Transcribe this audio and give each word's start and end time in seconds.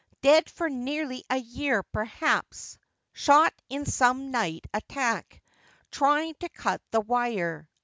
Dead 0.23 0.49
for 0.49 0.67
nearly 0.67 1.23
a 1.29 1.37
year 1.37 1.83
perhaps, 1.83 2.79
shot 3.13 3.53
in 3.69 3.85
some 3.85 4.31
night 4.31 4.65
attack, 4.73 5.43
trying 5.91 6.33
to 6.39 6.49
cut 6.49 6.81
the 6.89 7.01
wire. 7.01 7.69